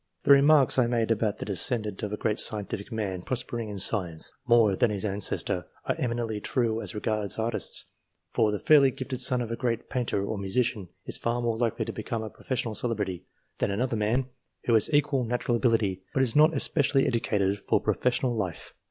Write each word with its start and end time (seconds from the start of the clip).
The 0.23 0.31
remarks 0.31 0.79
I 0.79 0.87
made 0.87 1.11
about 1.11 1.37
the 1.37 1.45
de 1.45 1.53
scendant 1.53 2.01
of 2.01 2.11
a 2.11 2.17
great 2.17 2.39
scientific 2.39 2.91
man 2.91 3.21
prospering 3.21 3.69
in 3.69 3.77
science, 3.77 4.33
more 4.47 4.75
than 4.75 4.89
his 4.89 5.05
ancestor, 5.05 5.65
are 5.85 5.93
eminently 5.99 6.41
true 6.41 6.81
as 6.81 6.95
regards 6.95 7.37
Artists, 7.37 7.85
for 8.33 8.51
the 8.51 8.57
fairly 8.57 8.89
gifted 8.89 9.21
son 9.21 9.41
of 9.43 9.51
a 9.51 9.55
great 9.55 9.91
painter 9.91 10.25
or 10.25 10.39
musician 10.39 10.89
is 11.05 11.19
farmore 11.19 11.55
likely 11.55 11.85
to 11.85 11.93
become 11.93 12.23
a 12.23 12.31
professional 12.31 12.73
celebrity, 12.73 13.27
than 13.59 13.69
another 13.69 13.95
man 13.95 14.25
who 14.65 14.73
has 14.73 14.91
equal 14.91 15.23
natural 15.23 15.55
ability, 15.57 16.01
but 16.15 16.23
is 16.23 16.35
not 16.35 16.55
especially 16.55 17.05
educated 17.05 17.59
for 17.67 17.79
professional 17.79 18.35
life. 18.35 18.73